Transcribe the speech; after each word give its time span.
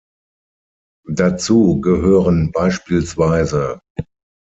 Dazu 1.11 1.79
gehören 1.79 2.51
bspw. 2.51 3.77